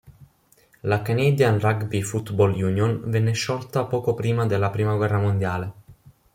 [0.81, 5.73] La Canadian Rugby Football Union venne sciolta poco prima della prima guerra mondiale.